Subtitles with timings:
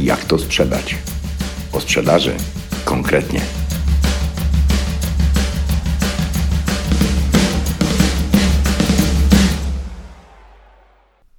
[0.00, 0.96] Jak to sprzedać?
[1.72, 2.36] O sprzedaży
[2.84, 3.40] konkretnie.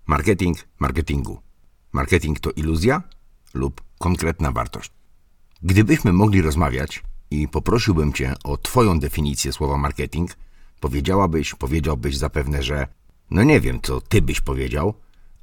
[0.08, 1.40] Marketing marketingu.
[1.94, 3.02] Marketing to iluzja
[3.54, 4.92] lub konkretna wartość.
[5.64, 10.32] Gdybyśmy mogli rozmawiać i poprosiłbym Cię o Twoją definicję słowa marketing,
[10.80, 12.88] powiedziałabyś, powiedziałbyś zapewne, że
[13.32, 14.94] no nie wiem, co Ty byś powiedział,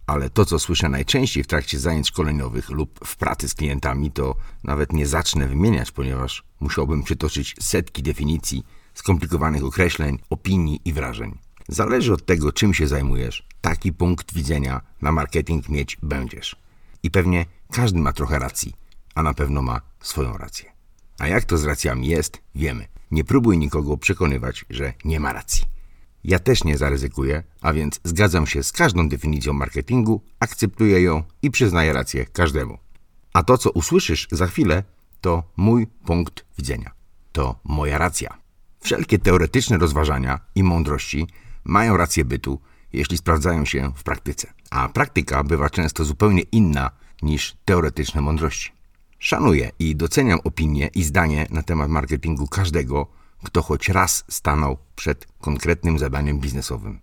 [0.06, 4.34] ale to, co słyszę najczęściej w trakcie zajęć szkoleniowych lub w pracy z klientami, to
[4.64, 11.38] nawet nie zacznę wymieniać, ponieważ musiałbym przytoczyć setki definicji, skomplikowanych określeń, opinii i wrażeń.
[11.68, 16.56] Zależy od tego, czym się zajmujesz, taki punkt widzenia na marketing mieć będziesz.
[17.02, 18.72] I pewnie każdy ma trochę racji,
[19.14, 20.72] a na pewno ma swoją rację.
[21.18, 22.88] A jak to z racjami jest, wiemy.
[23.10, 25.71] Nie próbuj nikogo przekonywać, że nie ma racji.
[26.24, 31.50] Ja też nie zaryzykuję, a więc zgadzam się z każdą definicją marketingu, akceptuję ją i
[31.50, 32.78] przyznaję rację każdemu.
[33.32, 34.84] A to, co usłyszysz za chwilę,
[35.20, 36.90] to mój punkt widzenia.
[37.32, 38.38] To moja racja.
[38.80, 41.26] Wszelkie teoretyczne rozważania i mądrości
[41.64, 42.60] mają rację bytu,
[42.92, 44.52] jeśli sprawdzają się w praktyce.
[44.70, 46.90] A praktyka bywa często zupełnie inna
[47.22, 48.72] niż teoretyczne mądrości.
[49.18, 53.06] Szanuję i doceniam opinie i zdanie na temat marketingu każdego,
[53.44, 57.00] kto choć raz stanął przed konkretnym zadaniem biznesowym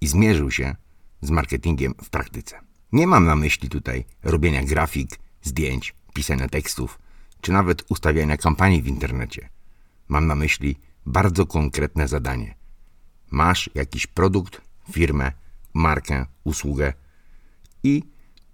[0.00, 0.76] i zmierzył się
[1.20, 2.60] z marketingiem w praktyce.
[2.92, 6.98] Nie mam na myśli tutaj robienia grafik, zdjęć, pisania tekstów,
[7.40, 9.48] czy nawet ustawiania kampanii w internecie.
[10.08, 12.54] Mam na myśli bardzo konkretne zadanie.
[13.30, 14.60] Masz jakiś produkt,
[14.92, 15.32] firmę,
[15.74, 16.92] markę, usługę
[17.82, 18.02] i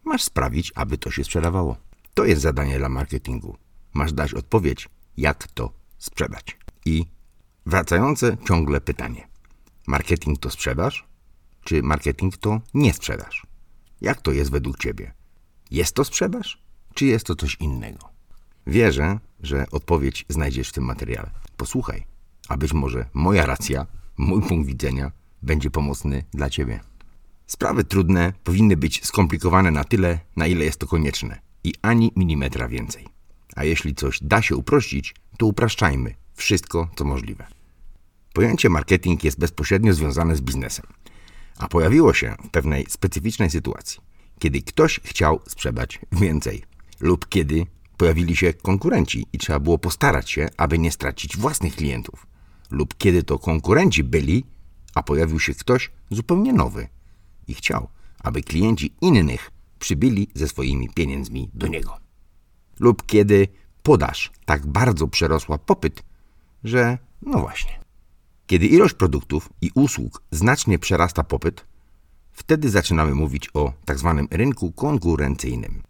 [0.05, 1.77] masz sprawić, aby to się sprzedawało.
[2.15, 3.57] To jest zadanie dla marketingu.
[3.95, 6.59] Masz dać odpowiedź, jak to sprzedać.
[6.85, 7.07] I
[7.67, 9.29] wracające ciągle pytanie.
[9.87, 11.07] Marketing to sprzedaż?
[11.65, 13.47] Czy marketing to nie sprzedaż?
[14.01, 15.15] Jak to jest według Ciebie?
[15.71, 16.63] Jest to sprzedaż?
[16.95, 18.09] Czy jest to coś innego?
[18.67, 21.31] Wierzę, że odpowiedź znajdziesz w tym materiale.
[21.57, 22.07] Posłuchaj,
[22.49, 25.13] a być może moja racja, mój punkt widzenia
[25.43, 26.81] będzie pomocny dla Ciebie.
[27.47, 32.69] Sprawy trudne powinny być skomplikowane na tyle, na ile jest to konieczne i ani milimetra
[32.69, 33.07] więcej.
[33.57, 37.56] A jeśli coś da się uprościć, to upraszczajmy wszystko, co możliwe.
[38.37, 40.87] Pojęcie marketing jest bezpośrednio związane z biznesem,
[41.59, 44.01] a pojawiło się w pewnej specyficznej sytuacji,
[44.39, 46.63] kiedy ktoś chciał sprzedać więcej
[47.01, 47.67] lub kiedy
[47.97, 52.27] pojawili się konkurenci i trzeba było postarać się, aby nie stracić własnych klientów,
[52.71, 54.45] lub kiedy to konkurenci byli,
[54.95, 56.89] a pojawił się ktoś zupełnie nowy
[57.49, 61.97] i chciał, aby klienci innych przybyli ze swoimi pieniędzmi do niego.
[62.81, 63.49] Lub kiedy
[63.83, 66.03] podaż tak bardzo przerosła popyt,
[66.65, 67.86] że no właśnie.
[68.47, 71.67] Kiedy ilość produktów i usług znacznie przerasta popyt,
[72.33, 75.83] wtedy zaczynamy mówić o tak zwanym rynku konkurencyjnym.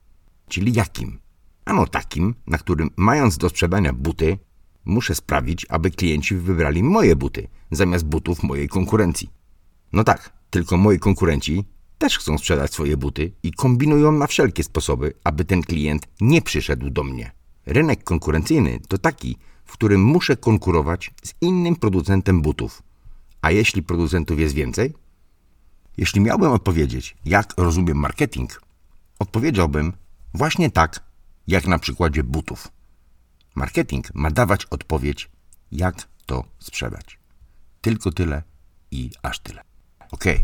[0.49, 1.19] Czyli jakim?
[1.65, 4.39] Ano takim, na którym mając do sprzedania buty,
[4.85, 9.31] muszę sprawić, aby klienci wybrali moje buty zamiast butów mojej konkurencji.
[9.93, 11.65] No tak, tylko moi konkurenci
[11.99, 16.91] też chcą sprzedać swoje buty i kombinują na wszelkie sposoby, aby ten klient nie przyszedł
[16.91, 17.33] do mnie.
[17.67, 22.83] Rynek konkurencyjny to taki, w którym muszę konkurować z innym producentem butów.
[23.43, 24.95] A jeśli producentów jest więcej?
[25.97, 28.63] Jeśli miałbym odpowiedzieć, jak rozumiem marketing,
[29.19, 29.93] odpowiedziałbym
[30.35, 31.01] właśnie tak,
[31.47, 32.69] jak na przykładzie butów.
[33.55, 35.31] Marketing ma dawać odpowiedź,
[35.73, 37.19] jak to sprzedać.
[37.81, 38.43] Tylko tyle
[38.91, 39.63] i aż tyle.
[40.11, 40.41] Okay.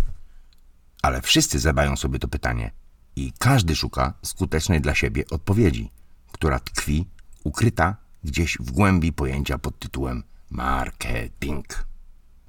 [1.02, 2.70] Ale wszyscy zadają sobie to pytanie
[3.16, 5.90] i każdy szuka skutecznej dla siebie odpowiedzi,
[6.32, 7.06] która tkwi
[7.44, 11.66] ukryta gdzieś w głębi pojęcia pod tytułem marketing.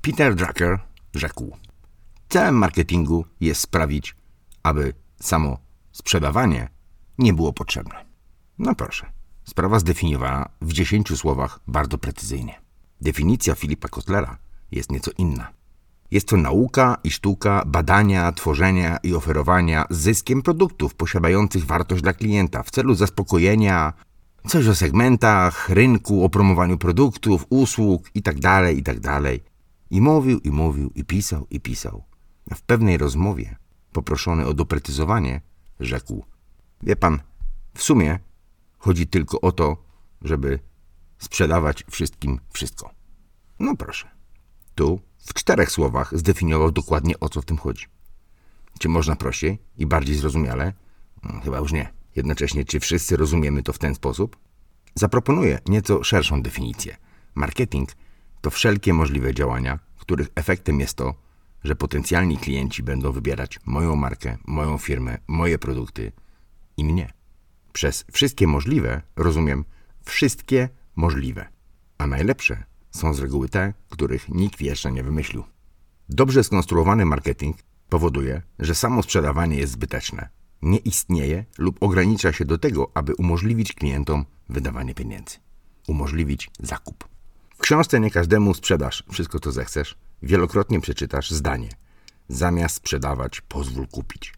[0.02, 0.80] Peter Drucker
[1.14, 1.58] rzekł:
[2.30, 4.16] Celem marketingu jest sprawić,
[4.64, 5.58] aby samo
[5.92, 6.70] sprzedawanie
[7.18, 8.06] nie było potrzebne.
[8.60, 9.12] No proszę,
[9.44, 12.62] sprawa zdefiniowana w dziesięciu słowach bardzo precyzyjnie.
[13.02, 14.38] Definicja Filipa Kotlera
[14.72, 15.54] jest nieco inna.
[16.12, 22.64] Jest to nauka i sztuka badania, tworzenia i oferowania zyskiem produktów posiadających wartość dla klienta
[22.64, 23.94] w celu zaspokojenia
[24.48, 29.02] coś o segmentach, rynku, o promowaniu produktów, usług itd., tak itd.
[29.02, 29.24] Tak
[29.92, 32.04] I mówił, i mówił, i pisał, i pisał.
[32.52, 33.56] A w pewnej rozmowie,
[33.92, 35.42] poproszony o doprecyzowanie,
[35.80, 36.26] rzekł:
[36.84, 37.20] Wie pan,
[37.74, 38.20] w sumie
[38.78, 39.78] chodzi tylko o to,
[40.22, 40.60] żeby
[41.18, 42.92] sprzedawać wszystkim wszystko.
[43.60, 44.08] No proszę.
[44.76, 47.86] Tu w czterech słowach zdefiniował dokładnie o co w tym chodzi.
[48.80, 50.74] Czy można prościej i bardziej zrozumiale?
[51.22, 52.03] Hmm, chyba już nie.
[52.16, 54.38] Jednocześnie, czy wszyscy rozumiemy to w ten sposób?
[54.96, 56.98] Zaproponuję nieco szerszą definicję.
[57.36, 57.90] Marketing
[58.42, 61.14] to wszelkie możliwe działania, których efektem jest to,
[61.64, 66.12] że potencjalni klienci będą wybierać moją markę, moją firmę, moje produkty
[66.78, 67.14] i mnie.
[67.74, 69.66] Przez wszystkie możliwe rozumiem
[70.06, 71.48] wszystkie możliwe.
[71.98, 75.44] A najlepsze są z reguły te, których nikt jeszcze nie wymyślił.
[76.10, 77.58] Dobrze skonstruowany marketing
[77.90, 80.30] powoduje, że samo sprzedawanie jest zbyteczne.
[80.64, 85.38] Nie istnieje lub ogranicza się do tego, aby umożliwić klientom wydawanie pieniędzy.
[85.88, 87.08] Umożliwić zakup.
[87.56, 89.98] W książce Nie każdemu sprzedasz wszystko, co zechcesz.
[90.22, 91.70] Wielokrotnie przeczytasz zdanie.
[92.28, 94.34] Zamiast sprzedawać, pozwól kupić.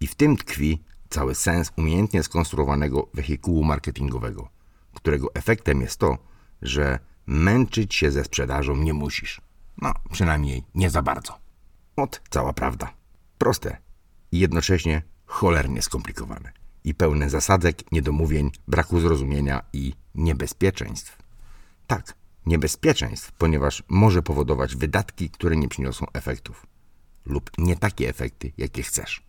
[0.00, 4.48] I w tym tkwi cały sens umiejętnie skonstruowanego wehikułu marketingowego,
[4.94, 6.18] którego efektem jest to,
[6.62, 9.40] że męczyć się ze sprzedażą nie musisz.
[9.82, 11.38] No, przynajmniej nie za bardzo.
[11.96, 12.92] Ot, cała prawda.
[13.38, 13.76] Proste
[14.32, 16.52] i jednocześnie cholernie skomplikowane
[16.84, 21.18] i pełne zasadzek, niedomówień, braku zrozumienia i niebezpieczeństw.
[21.86, 22.14] Tak,
[22.46, 26.66] niebezpieczeństw, ponieważ może powodować wydatki, które nie przyniosą efektów
[27.26, 29.22] lub nie takie efekty, jakie chcesz.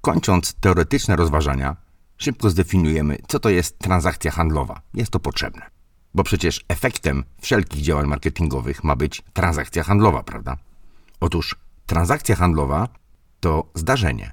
[0.00, 1.76] Kończąc teoretyczne rozważania,
[2.16, 4.80] szybko zdefiniujemy, co to jest transakcja handlowa.
[4.94, 5.70] Jest to potrzebne.
[6.14, 10.56] Bo przecież efektem wszelkich działań marketingowych ma być transakcja handlowa, prawda?
[11.20, 11.56] Otóż
[11.86, 12.88] transakcja handlowa
[13.40, 14.32] to zdarzenie,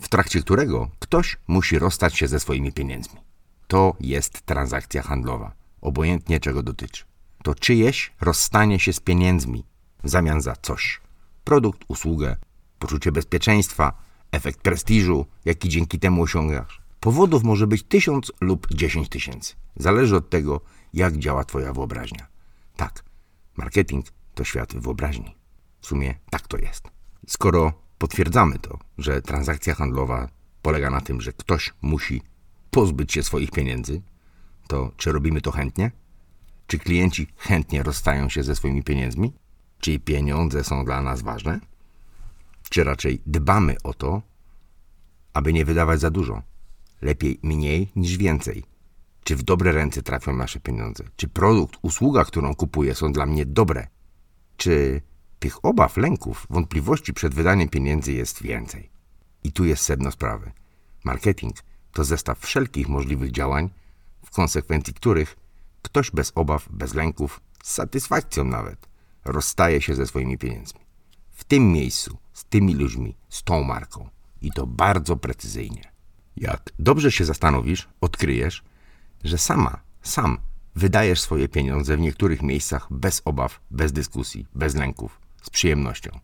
[0.00, 3.20] w trakcie którego ktoś musi rozstać się ze swoimi pieniędzmi.
[3.66, 7.04] To jest transakcja handlowa, obojętnie czego dotyczy.
[7.42, 9.64] To czyjeś rozstanie się z pieniędzmi
[10.04, 11.00] w zamian za coś.
[11.44, 12.36] Produkt, usługę,
[12.78, 14.02] poczucie bezpieczeństwa,
[14.32, 16.80] efekt prestiżu, jaki dzięki temu osiągasz.
[17.00, 19.54] Powodów może być tysiąc lub dziesięć tysięcy.
[19.76, 20.60] Zależy od tego,
[20.94, 22.26] jak działa Twoja wyobraźnia.
[22.76, 23.04] Tak,
[23.56, 25.36] marketing to świat wyobraźni.
[25.80, 26.88] W sumie tak to jest.
[27.26, 30.28] Skoro potwierdzamy to, że transakcja handlowa
[30.62, 32.22] polega na tym, że ktoś musi
[32.70, 34.02] pozbyć się swoich pieniędzy,
[34.66, 35.90] to czy robimy to chętnie?
[36.66, 39.32] Czy klienci chętnie rozstają się ze swoimi pieniędzmi?
[39.80, 41.60] Czy pieniądze są dla nas ważne?
[42.70, 44.22] Czy raczej dbamy o to,
[45.32, 46.42] aby nie wydawać za dużo?
[47.02, 48.64] Lepiej mniej niż więcej.
[49.24, 51.04] Czy w dobre ręce trafią nasze pieniądze?
[51.16, 53.88] Czy produkt, usługa, którą kupuję, są dla mnie dobre?
[54.56, 55.02] Czy
[55.38, 58.90] tych obaw, lęków, wątpliwości przed wydaniem pieniędzy jest więcej?
[59.44, 60.52] I tu jest sedno sprawy.
[61.04, 61.56] Marketing
[61.92, 63.70] to zestaw wszelkich możliwych działań,
[64.24, 65.36] w konsekwencji których
[65.82, 68.88] ktoś bez obaw, bez lęków, z satysfakcją nawet,
[69.24, 70.80] rozstaje się ze swoimi pieniędzmi.
[71.30, 74.08] W tym miejscu, z tymi ludźmi, z tą marką.
[74.42, 75.92] I to bardzo precyzyjnie.
[76.36, 78.62] Jak dobrze się zastanowisz, odkryjesz,
[79.24, 80.38] że sama, sam
[80.76, 86.18] wydajesz swoje pieniądze w niektórych miejscach bez obaw, bez dyskusji, bez lęków, z przyjemnością,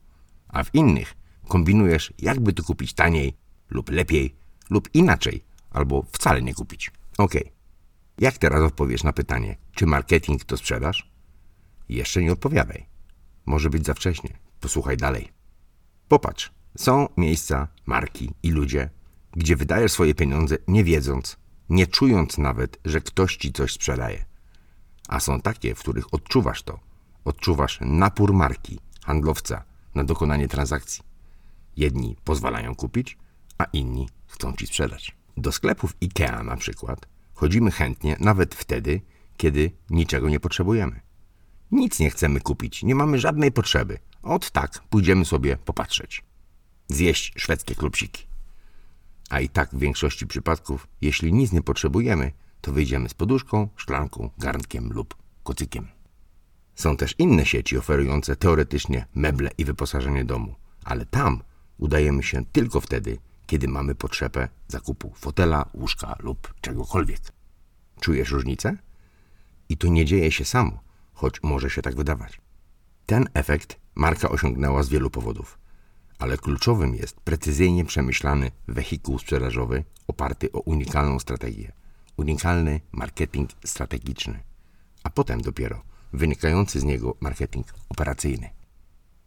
[0.49, 1.15] a w innych
[1.49, 3.37] kombinujesz, jakby to kupić taniej
[3.71, 4.35] lub lepiej
[4.71, 6.91] lub inaczej, albo wcale nie kupić.
[7.19, 7.35] Ok.
[8.19, 11.11] Jak teraz odpowiesz na pytanie, czy marketing to sprzedaż?
[11.88, 12.87] Jeszcze nie odpowiadaj.
[13.47, 14.31] Może być za wcześnie.
[14.61, 15.29] Posłuchaj dalej.
[16.09, 18.91] Popatrz, są miejsca, marki i ludzie,
[19.32, 21.37] gdzie wydajesz swoje pieniądze nie wiedząc,
[21.69, 24.25] nie czując nawet, że ktoś ci coś sprzedaje.
[25.09, 26.81] A są takie, w których odczuwasz to.
[27.25, 29.65] Odczuwasz napór marki, handlowca
[29.95, 31.03] na dokonanie transakcji.
[31.77, 33.19] Jedni pozwalają kupić,
[33.59, 35.17] a inni chcą ci sprzedać.
[35.37, 39.01] Do sklepów IKEA na przykład chodzimy chętnie nawet wtedy,
[39.37, 41.01] kiedy niczego nie potrzebujemy.
[41.71, 43.99] Nic nie chcemy kupić, nie mamy żadnej potrzeby.
[44.23, 46.25] Od tak pójdziemy sobie popatrzeć.
[46.89, 48.27] Zjeść szwedzkie klubsiki.
[49.31, 54.31] A i tak w większości przypadków, jeśli nic nie potrzebujemy, to wyjdziemy z poduszką, szklanką,
[54.38, 55.88] garnkiem lub kocykiem.
[56.75, 60.54] Są też inne sieci oferujące teoretycznie meble i wyposażenie domu,
[60.85, 61.43] ale tam
[61.78, 67.21] udajemy się tylko wtedy, kiedy mamy potrzebę zakupu fotela, łóżka lub czegokolwiek.
[68.00, 68.76] Czujesz różnicę?
[69.69, 70.81] I to nie dzieje się samo,
[71.12, 72.40] choć może się tak wydawać.
[73.07, 75.59] Ten efekt marka osiągnęła z wielu powodów
[76.19, 81.73] ale kluczowym jest precyzyjnie przemyślany wehikuł sprzedażowy oparty o unikalną strategię,
[82.16, 84.40] unikalny marketing strategiczny,
[85.02, 85.83] a potem dopiero
[86.14, 88.50] wynikający z niego marketing operacyjny.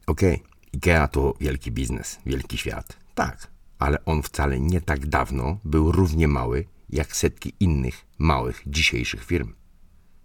[0.07, 2.97] Okej, okay, IKEA to wielki biznes, wielki świat.
[3.15, 3.47] Tak,
[3.79, 9.53] ale on wcale nie tak dawno był równie mały jak setki innych małych dzisiejszych firm.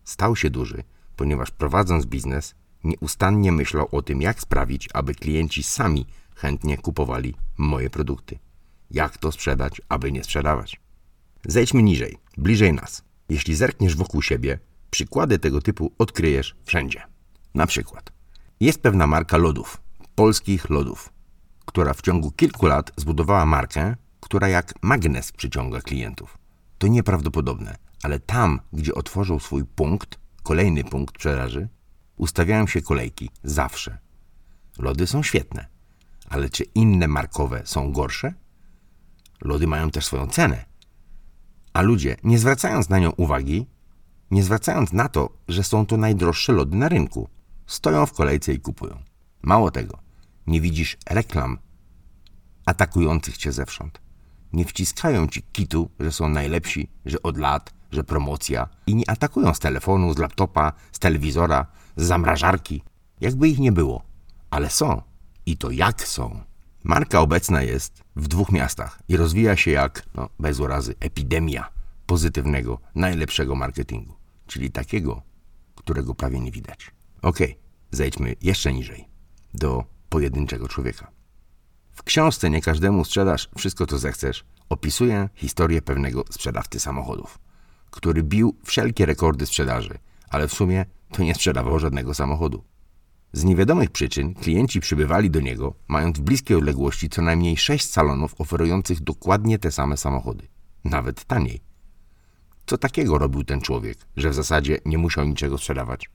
[0.05, 0.83] Stał się duży,
[1.17, 2.55] ponieważ prowadząc biznes,
[2.85, 8.39] nieustannie myślał o tym, jak sprawić, aby klienci sami chętnie kupowali moje produkty.
[8.91, 10.81] Jak to sprzedać, aby nie sprzedawać?
[11.45, 13.03] Zejdźmy niżej, bliżej nas.
[13.29, 14.59] Jeśli zerkniesz wokół siebie,
[14.93, 17.03] przykłady tego typu odkryjesz wszędzie.
[17.55, 18.13] Na przykład,
[18.61, 19.81] jest pewna marka lodów,
[20.15, 21.13] polskich lodów,
[21.67, 26.39] która w ciągu kilku lat zbudowała markę, która jak magnes przyciąga klientów.
[26.79, 31.69] To nieprawdopodobne, ale tam, gdzie otworzył swój punkt, kolejny punkt sprzedaży,
[32.17, 33.99] ustawiają się kolejki zawsze.
[34.79, 35.67] Lody są świetne,
[36.29, 38.35] ale czy inne markowe są gorsze?
[39.41, 40.65] Lody mają też swoją cenę,
[41.73, 43.67] A ludzie, nie zwracając na nią uwagi,
[44.33, 47.29] nie zwracając na to, że są to najdroższe lody na rynku,
[47.67, 49.03] stoją w kolejce i kupują.
[49.43, 49.99] Mało tego,
[50.47, 51.59] nie widzisz reklam
[52.67, 54.01] atakujących cię zewsząd.
[54.53, 59.55] Nie wciskają ci kitu, że są najlepsi, że od lat, że promocja i nie atakują
[59.55, 62.83] z telefonu, z laptopa, z telewizora, z zamrażarki,
[63.21, 64.03] jakby ich nie było.
[64.51, 65.03] Ale są.
[65.47, 66.41] I to jak są.
[66.85, 71.69] Marka obecna jest w dwóch miastach i rozwija się jak, no, bez urazy, epidemia
[72.07, 74.15] pozytywnego, najlepszego marketingu,
[74.53, 75.23] czyli takiego,
[75.75, 76.91] którego prawie nie widać.
[77.23, 79.09] Okej, okay, zejdźmy jeszcze niżej,
[79.55, 81.11] do pojedynczego człowieka.
[81.93, 87.39] W książce Nie każdemu sprzedasz wszystko, co zechcesz, opisuję historię pewnego sprzedawcy samochodów,
[87.91, 92.65] który bił wszelkie rekordy sprzedaży, ale w sumie to nie sprzedawał żadnego samochodu.
[93.33, 98.41] Z niewiadomych przyczyn klienci przybywali do niego, mając w bliskiej odległości co najmniej sześć salonów
[98.41, 100.49] oferujących dokładnie te same samochody,
[100.85, 101.72] nawet taniej.
[102.67, 106.11] Co takiego robił ten człowiek, że w zasadzie nie musiał niczego sprzedawać?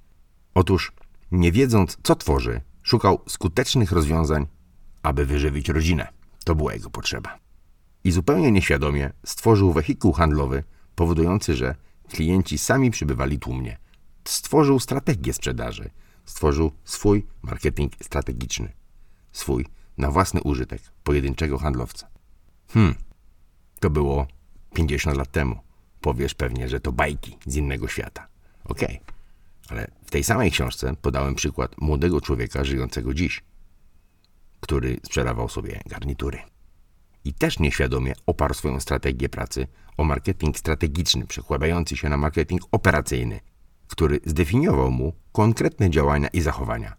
[0.54, 0.92] Otóż,
[1.32, 4.48] nie wiedząc co tworzy, szukał skutecznych rozwiązań,
[5.04, 6.08] aby wyżywić rodzinę.
[6.46, 7.40] To była jego potrzeba.
[8.04, 10.64] I zupełnie nieświadomie stworzył wehikuł handlowy,
[10.96, 11.76] powodujący, że
[12.10, 13.78] klienci sami przybywali tłumnie.
[14.26, 15.90] Stworzył strategię sprzedaży–
[16.28, 18.72] stworzył swój marketing strategiczny.
[19.32, 19.66] Swój,
[19.98, 22.08] na własny użytek, pojedynczego handlowca.
[22.68, 22.96] Hmm,
[23.80, 24.28] to było
[24.74, 25.60] 50 lat temu.
[26.02, 28.28] Powiesz pewnie, że to bajki z innego świata.
[28.64, 29.16] Okej, okay.
[29.70, 33.44] ale w tej samej książce podałem przykład młodego człowieka żyjącego dziś,
[34.60, 36.40] który sprzedawał sobie garnitury.
[37.26, 43.40] I też nieświadomie oparł swoją strategię pracy o marketing strategiczny, przekładający się na marketing operacyjny,
[43.88, 46.96] który zdefiniował mu konkretne działania i zachowania.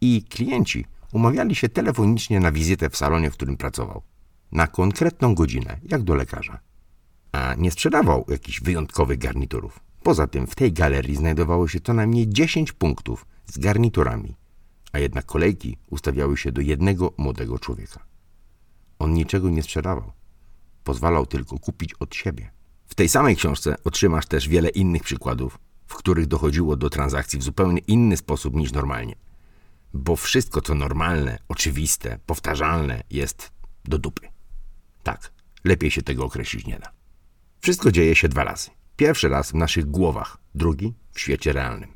[0.00, 4.02] I klienci umawiali się telefonicznie na wizytę w salonie, w którym pracował.
[4.52, 6.58] Na konkretną godzinę, jak do lekarza.
[7.32, 9.80] A nie sprzedawał jakichś wyjątkowych garniturów.
[10.02, 14.36] Poza tym w tej galerii znajdowało się co najmniej 10 punktów z garniturami,
[14.92, 18.04] a jednak kolejki ustawiały się do jednego młodego człowieka.
[18.98, 20.12] On niczego nie sprzedawał.
[20.84, 22.50] Pozwalał tylko kupić od siebie.
[22.86, 27.42] W tej samej książce otrzymasz też wiele innych przykładów, w których dochodziło do transakcji w
[27.42, 29.14] zupełnie inny sposób niż normalnie.
[29.94, 33.52] Bo wszystko, co normalne, oczywiste, powtarzalne, jest
[33.84, 34.28] do dupy.
[35.02, 35.32] Tak,
[35.64, 36.97] lepiej się tego określić nie da.
[37.60, 38.70] Wszystko dzieje się dwa razy.
[38.96, 41.92] Pierwszy raz w naszych głowach, drugi w świecie realnym.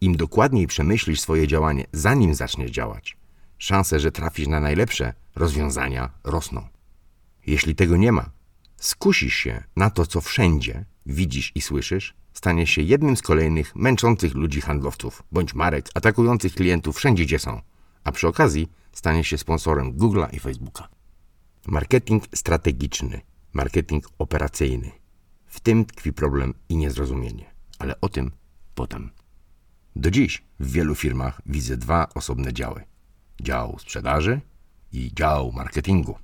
[0.00, 3.16] Im dokładniej przemyślisz swoje działanie, zanim zaczniesz działać,
[3.58, 6.68] szanse, że trafisz na najlepsze rozwiązania rosną.
[7.46, 8.30] Jeśli tego nie ma,
[8.76, 14.34] skusisz się na to, co wszędzie widzisz i słyszysz, stanie się jednym z kolejnych męczących
[14.34, 17.60] ludzi handlowców bądź marek atakujących klientów wszędzie, gdzie są,
[18.04, 20.88] a przy okazji stanie się sponsorem Google'a i Facebooka.
[21.66, 23.20] Marketing strategiczny,
[23.52, 24.90] marketing operacyjny.
[25.46, 27.44] W tym tkwi problem i niezrozumienie,
[27.78, 28.30] ale o tym
[28.74, 29.10] potem.
[29.96, 32.84] Do dziś w wielu firmach widzę dwa osobne działy:
[33.40, 34.40] dział sprzedaży
[34.92, 36.18] i dział marketingu.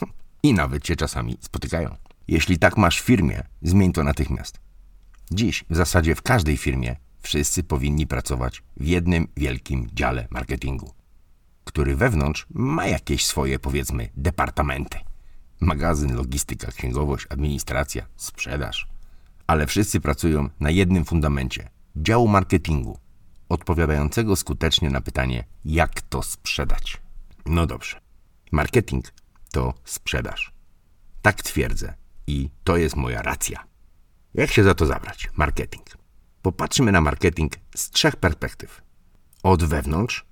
[0.42, 1.96] I nawet się czasami spotykają.
[2.28, 4.60] Jeśli tak masz w firmie, zmień to natychmiast.
[5.30, 10.94] Dziś w zasadzie w każdej firmie wszyscy powinni pracować w jednym wielkim dziale marketingu,
[11.64, 14.98] który wewnątrz ma jakieś swoje, powiedzmy, departamenty.
[15.62, 18.88] Magazyn, logistyka, księgowość, administracja, sprzedaż.
[19.46, 22.98] Ale wszyscy pracują na jednym fundamencie działu marketingu,
[23.48, 27.00] odpowiadającego skutecznie na pytanie, jak to sprzedać.
[27.46, 28.00] No dobrze.
[28.52, 29.04] Marketing
[29.52, 30.52] to sprzedaż.
[31.22, 31.94] Tak twierdzę
[32.26, 33.64] i to jest moja racja.
[34.34, 35.30] Jak się za to zabrać?
[35.36, 35.86] Marketing.
[36.42, 38.82] Popatrzmy na marketing z trzech perspektyw.
[39.42, 40.24] Od wewnątrz,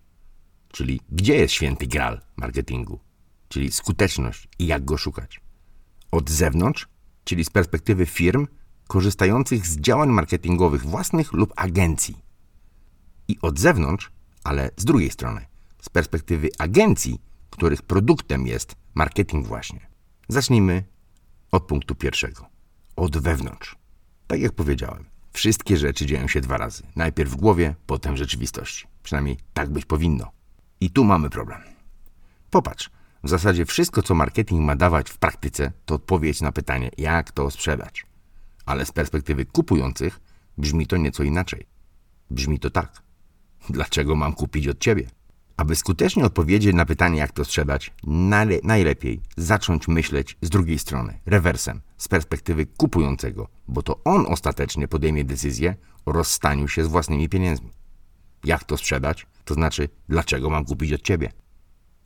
[0.73, 3.01] czyli gdzie jest święty gral marketingu,
[3.51, 5.41] czyli skuteczność i jak go szukać.
[6.11, 6.89] Od zewnątrz,
[7.25, 8.47] czyli z perspektywy firm
[8.89, 12.17] korzystających z działań marketingowych własnych lub agencji.
[13.29, 14.11] I od zewnątrz,
[14.45, 15.47] ale z drugiej strony,
[15.83, 19.87] z perspektywy agencji, których produktem jest marketing właśnie.
[20.29, 20.85] Zacznijmy
[21.53, 22.47] od punktu pierwszego.
[22.97, 23.77] Od wewnątrz.
[24.27, 26.83] Tak jak powiedziałem, wszystkie rzeczy dzieją się dwa razy.
[26.97, 28.87] Najpierw w głowie, potem w rzeczywistości.
[29.03, 30.31] Przynajmniej tak być powinno.
[30.81, 31.61] I tu mamy problem.
[32.51, 32.91] Popatrz,
[33.23, 37.51] w zasadzie wszystko, co marketing ma dawać w praktyce, to odpowiedź na pytanie, jak to
[37.51, 38.07] sprzedać.
[38.67, 40.21] Ale z perspektywy kupujących
[40.59, 41.67] brzmi to nieco inaczej.
[42.31, 43.03] Brzmi to tak.
[43.71, 45.11] Dlaczego mam kupić od ciebie?
[45.57, 47.93] Aby skutecznie odpowiedzieć na pytanie, jak to sprzedać,
[48.63, 55.25] najlepiej zacząć myśleć z drugiej strony, rewersem, z perspektywy kupującego, bo to on ostatecznie podejmie
[55.25, 57.73] decyzję o rozstaniu się z własnymi pieniędzmi.
[58.45, 59.27] Jak to sprzedać?
[59.45, 61.33] To znaczy, dlaczego mam kupić od ciebie?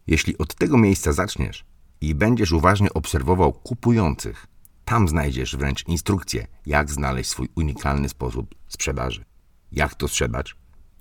[0.06, 1.64] Jeśli od tego miejsca zaczniesz
[2.00, 4.46] i będziesz uważnie obserwował kupujących,
[4.84, 9.24] Tam znajdziesz wręcz instrukcję, jak znaleźć swój unikalny sposób sprzedaży.
[9.72, 10.56] Jak to sprzedać?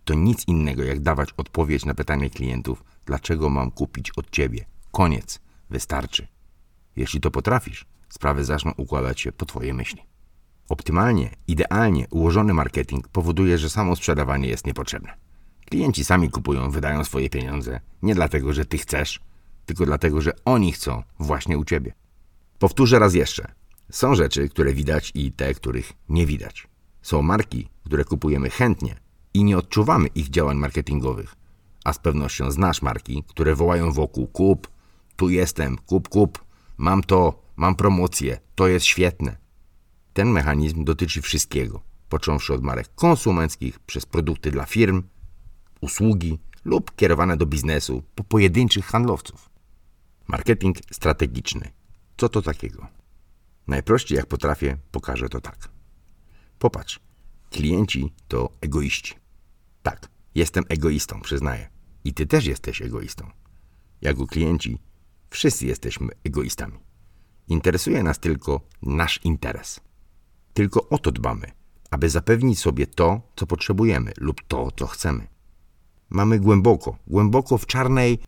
[0.06, 4.66] To nic innego, jak dawać odpowiedź na pytanie klientów, dlaczego mam kupić od ciebie.
[4.92, 5.40] Koniec.
[5.70, 6.28] Wystarczy.
[6.96, 10.02] Jeśli to potrafisz, sprawy zaczną układać się po Twoje myśli.
[10.70, 15.14] Optymalnie, idealnie ułożony marketing powoduje, że samo sprzedawanie jest niepotrzebne.
[15.74, 19.20] Klienci sami kupują, wydają swoje pieniądze nie dlatego, że Ty chcesz,
[19.66, 21.94] tylko dlatego, że oni chcą właśnie u Ciebie.
[22.60, 23.52] Powtórzę raz jeszcze.
[23.92, 26.68] Są rzeczy, które widać i te, których nie widać.
[27.02, 28.96] Są marki, które kupujemy chętnie
[29.34, 31.36] i nie odczuwamy ich działań marketingowych.
[31.84, 34.68] A z pewnością znasz marki, które wołają wokół kup,
[35.16, 36.46] tu jestem, kup, kup,
[36.78, 39.38] mam to, mam promocję, to jest świetne.
[40.14, 45.04] Ten mechanizm dotyczy wszystkiego, począwszy od marek konsumenckich, przez produkty dla firm,
[45.84, 49.50] usługi lub kierowane do biznesu po pojedynczych handlowców.
[50.28, 51.72] Marketing strategiczny.
[52.18, 52.88] Co to takiego?
[53.68, 55.70] Najprościej jak potrafię, pokażę to tak.
[56.60, 57.00] Popatrz,
[57.50, 59.14] klienci to egoiści.
[59.82, 61.70] Tak, jestem egoistą, przyznaję.
[62.04, 63.32] I ty też jesteś egoistą.
[64.02, 64.78] Jako klienci
[65.30, 66.80] wszyscy jesteśmy egoistami.
[67.48, 69.80] Interesuje nas tylko nasz interes.
[70.54, 71.52] Tylko o to dbamy,
[71.92, 75.33] aby zapewnić sobie to, co potrzebujemy lub to, co chcemy.
[76.14, 78.20] Mamy głęboko, głęboko w czarnej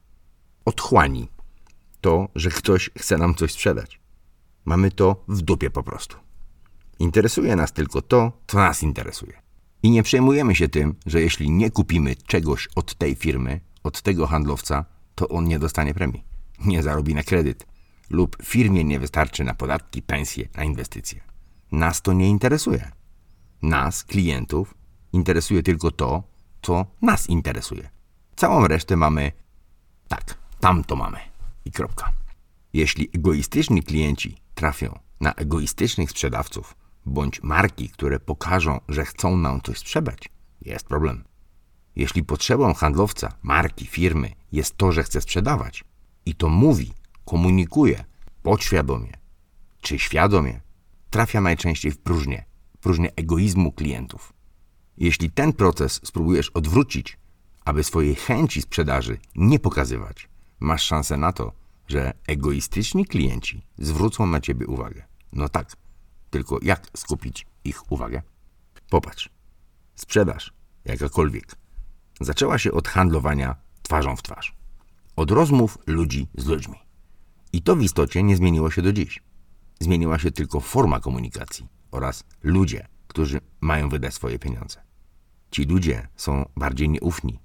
[0.65, 1.27] otchłani
[2.01, 4.00] to, że ktoś chce nam coś sprzedać.
[4.65, 6.18] Mamy to w dupie po prostu.
[7.00, 9.42] Interesuje nas tylko to, co nas interesuje.
[9.84, 14.27] I nie przejmujemy się tym, że jeśli nie kupimy czegoś od tej firmy, od tego
[14.27, 16.24] handlowca, to on nie dostanie premii,
[16.65, 17.65] nie zarobi na kredyt
[18.10, 21.22] lub firmie nie wystarczy na podatki, pensje, na inwestycje.
[21.72, 22.92] Nas to nie interesuje.
[23.62, 24.74] Nas, klientów,
[25.13, 26.24] interesuje tylko to,
[26.66, 27.90] co nas interesuje.
[28.36, 29.32] Całą resztę mamy
[30.08, 31.18] tak, tam to mamy
[31.66, 32.12] i kropka.
[32.74, 36.76] Jeśli egoistyczni klienci trafią na egoistycznych sprzedawców
[37.06, 40.30] bądź marki, które pokażą, że chcą nam coś sprzedać,
[40.62, 41.24] jest problem.
[41.96, 45.84] Jeśli potrzebą handlowca, marki, firmy jest to, że chce sprzedawać
[46.25, 46.94] i to mówi,
[47.25, 48.06] komunikuje
[48.44, 49.14] podświadomie
[49.82, 50.62] czy świadomie,
[51.10, 52.46] trafia najczęściej w próżnię,
[52.82, 54.35] próżnię egoizmu klientów.
[54.98, 57.18] Jeśli ten proces spróbujesz odwrócić,
[57.66, 60.29] aby swojej chęci sprzedaży nie pokazywać,
[60.60, 61.51] masz szansę na to,
[61.88, 65.03] że egoistyczni klienci zwrócą na ciebie uwagę.
[65.34, 65.75] No tak,
[66.29, 68.22] tylko jak skupić ich uwagę?
[68.90, 69.29] Popatrz.
[69.96, 70.53] Sprzedaż,
[70.86, 71.55] jakakolwiek,
[72.22, 74.55] zaczęła się od handlowania twarzą w twarz.
[75.16, 76.75] Od rozmów ludzi z ludźmi.
[77.53, 79.24] I to w istocie nie zmieniło się do dziś.
[79.79, 84.85] Zmieniła się tylko forma komunikacji oraz ludzie, którzy mają wydać swoje pieniądze.
[85.51, 87.40] Ci ludzie są bardziej nieufni,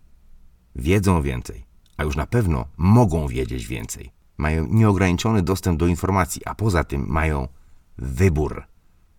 [0.76, 1.64] wiedzą więcej,
[1.96, 4.10] a już na pewno mogą wiedzieć więcej.
[4.38, 7.48] Mają nieograniczony dostęp do informacji, a poza tym mają
[7.98, 8.62] wybór.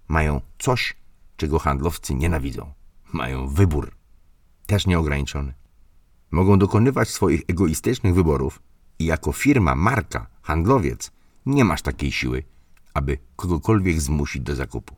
[0.08, 0.96] Mają coś,
[1.38, 2.74] czego handlowcy nienawidzą.
[3.13, 3.91] Mają wybór.
[4.65, 5.54] Też nieograniczony.
[6.32, 8.62] Mogą dokonywać swoich egoistycznych wyborów
[9.00, 11.12] i jako firma, marka, handlowiec
[11.46, 12.44] nie masz takiej siły,
[12.94, 14.96] aby kogokolwiek zmusić do zakupu.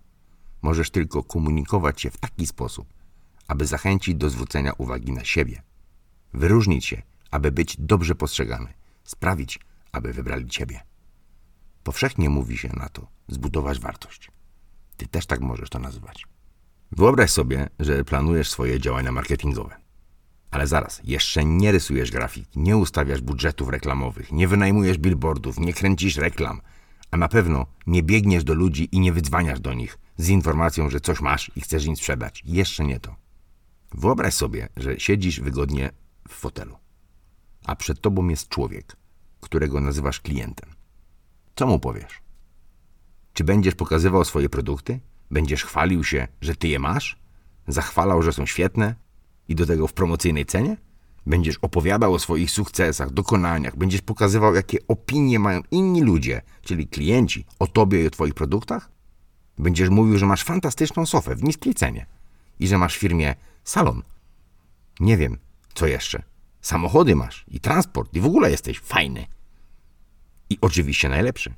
[0.62, 2.88] Możesz tylko komunikować się w taki sposób,
[3.48, 5.62] aby zachęcić do zwrócenia uwagi na siebie.
[6.34, 7.02] Wyróżnić się,
[7.32, 8.74] aby być dobrze postrzegany.
[9.04, 9.60] Sprawić,
[9.92, 10.82] aby wybrali Ciebie.
[11.84, 14.32] Powszechnie mówi się na to zbudować wartość.
[14.98, 16.26] Ty też tak możesz to nazywać.
[16.92, 19.76] Wyobraź sobie, że planujesz swoje działania marketingowe.
[20.52, 26.18] Ale zaraz, jeszcze nie rysujesz grafik, nie ustawiasz budżetów reklamowych, nie wynajmujesz billboardów, nie kręcisz
[26.18, 26.62] reklam,
[27.12, 31.00] a na pewno nie biegniesz do ludzi i nie wydzwaniasz do nich z informacją, że
[31.00, 32.42] coś masz i chcesz im sprzedać.
[32.46, 33.23] Jeszcze nie to.
[33.94, 35.92] Wyobraź sobie, że siedzisz wygodnie
[36.30, 36.78] w fotelu,
[37.66, 38.98] a przed tobą jest człowiek,
[39.42, 40.70] którego nazywasz klientem.
[41.56, 42.22] Co mu powiesz?
[43.34, 45.00] Czy będziesz pokazywał swoje produkty?
[45.32, 47.20] Będziesz chwalił się, że ty je masz?
[47.68, 48.96] Zachwalał, że są świetne?
[49.48, 50.78] I do tego w promocyjnej cenie?
[51.26, 57.46] Będziesz opowiadał o swoich sukcesach, dokonaniach, będziesz pokazywał, jakie opinie mają inni ludzie, czyli klienci,
[57.60, 58.92] o tobie i o twoich produktach?
[59.58, 62.06] Będziesz mówił, że masz fantastyczną sofę w niskiej cenie
[62.60, 64.02] i że masz w firmie salon.
[65.00, 65.38] Nie wiem,
[65.74, 66.24] co jeszcze.
[66.62, 69.26] Samochody masz i transport i w ogóle jesteś fajny.
[70.50, 71.54] I oczywiście najlepszy.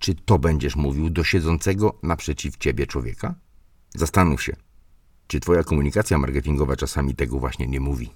[0.00, 3.34] Czy to będziesz mówił do siedzącego naprzeciw ciebie człowieka?
[3.94, 4.56] Zastanów się,
[5.26, 8.10] czy twoja komunikacja marketingowa czasami tego właśnie nie mówi.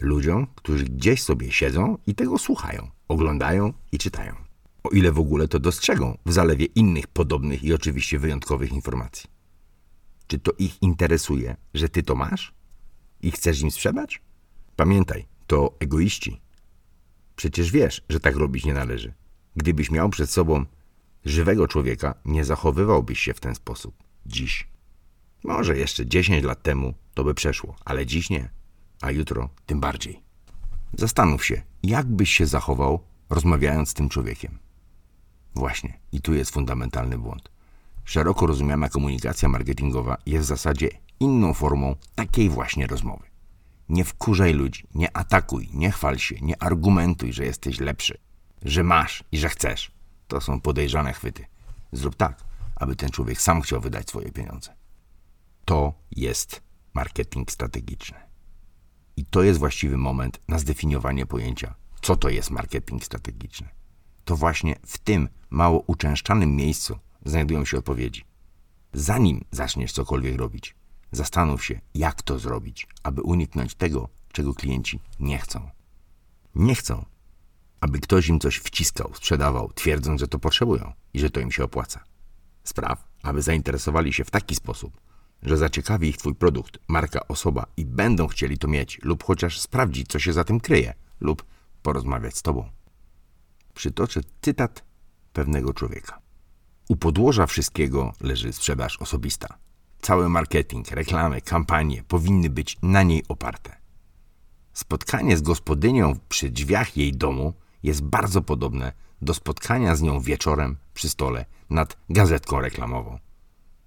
[0.00, 4.34] Ludziom, którzy gdzieś sobie siedzą i tego słuchają, oglądają i czytają.
[4.84, 9.33] O ile w ogóle to dostrzegą w zalewie innych podobnych i oczywiście wyjątkowych informacji.
[10.26, 12.54] Czy to ich interesuje, że ty to masz
[13.22, 14.22] i chcesz im sprzedać?
[14.76, 16.40] Pamiętaj, to egoiści.
[17.36, 19.14] Przecież wiesz, że tak robić nie należy.
[19.56, 20.64] Gdybyś miał przed sobą
[21.24, 23.94] żywego człowieka nie zachowywałbyś się w ten sposób.
[24.26, 24.68] Dziś.
[25.44, 28.50] Może jeszcze 10 lat temu to by przeszło, ale dziś nie,
[29.00, 30.22] a jutro tym bardziej.
[30.92, 34.58] Zastanów się, jak byś się zachował, rozmawiając z tym człowiekiem.
[35.54, 37.50] Właśnie, i tu jest fundamentalny błąd.
[38.04, 40.88] Szeroko rozumiana komunikacja marketingowa jest w zasadzie
[41.20, 43.24] inną formą takiej właśnie rozmowy.
[43.88, 48.18] Nie wkurzaj ludzi, nie atakuj, nie chwal się, nie argumentuj, że jesteś lepszy,
[48.62, 49.92] że masz i że chcesz.
[50.28, 51.44] To są podejrzane chwyty.
[51.92, 52.44] Zrób tak,
[52.76, 54.74] aby ten człowiek sam chciał wydać swoje pieniądze.
[55.64, 56.62] To jest
[56.94, 58.18] marketing strategiczny.
[59.16, 63.68] I to jest właściwy moment na zdefiniowanie pojęcia, co to jest marketing strategiczny.
[64.24, 68.24] To właśnie w tym mało uczęszczanym miejscu znajdują się odpowiedzi.
[68.92, 70.74] Zanim zaczniesz cokolwiek robić,
[71.12, 75.70] zastanów się, jak to zrobić, aby uniknąć tego, czego klienci nie chcą.
[76.54, 77.04] Nie chcą,
[77.80, 81.64] aby ktoś im coś wciskał, sprzedawał, twierdząc, że to potrzebują i że to im się
[81.64, 82.04] opłaca.
[82.64, 85.00] Spraw, aby zainteresowali się w taki sposób,
[85.42, 90.08] że zaciekawi ich Twój produkt, marka, osoba i będą chcieli to mieć, lub chociaż sprawdzić,
[90.08, 91.44] co się za tym kryje, lub
[91.82, 92.70] porozmawiać z Tobą.
[93.74, 94.84] Przytoczę cytat
[95.32, 96.23] pewnego człowieka.
[96.88, 99.58] U podłoża wszystkiego leży sprzedaż osobista.
[100.00, 103.76] Cały marketing, reklamy, kampanie powinny być na niej oparte.
[104.72, 108.92] Spotkanie z gospodynią przy drzwiach jej domu jest bardzo podobne
[109.22, 113.18] do spotkania z nią wieczorem przy stole nad gazetką reklamową.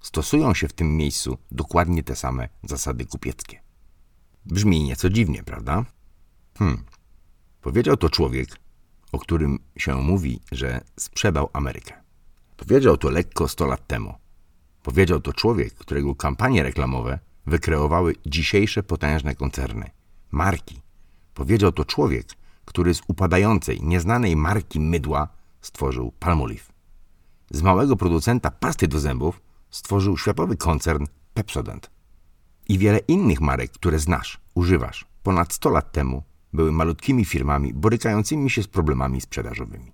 [0.00, 3.62] Stosują się w tym miejscu dokładnie te same zasady kupieckie.
[4.46, 5.84] Brzmi nieco dziwnie, prawda?
[6.58, 6.84] Hmm.
[7.60, 8.48] Powiedział to człowiek,
[9.12, 12.07] o którym się mówi, że sprzedał Amerykę.
[12.58, 14.14] Powiedział to lekko 100 lat temu.
[14.82, 19.90] Powiedział to człowiek, którego kampanie reklamowe wykreowały dzisiejsze potężne koncerny,
[20.30, 20.82] marki.
[21.34, 22.26] Powiedział to człowiek,
[22.64, 25.28] który z upadającej, nieznanej marki mydła
[25.60, 26.72] stworzył Palmolive.
[27.50, 29.40] Z małego producenta pasty do zębów
[29.70, 31.90] stworzył światowy koncern Pepsodent.
[32.68, 38.50] I wiele innych marek, które znasz, używasz, ponad 100 lat temu były malutkimi firmami borykającymi
[38.50, 39.92] się z problemami sprzedażowymi.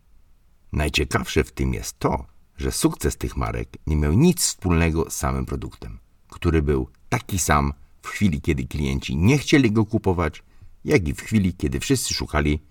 [0.73, 5.47] Najciekawsze w tym jest to, że sukces tych marek nie miał nic wspólnego z samym
[5.47, 10.43] produktem, który był taki sam w chwili, kiedy klienci nie chcieli go kupować,
[10.85, 12.63] jak i w chwili, kiedy wszyscy szukali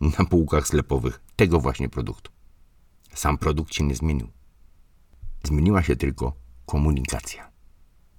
[0.00, 2.32] na półkach sklepowych tego właśnie produktu.
[3.14, 4.28] Sam produkt się nie zmienił.
[5.44, 6.32] Zmieniła się tylko
[6.66, 7.50] komunikacja.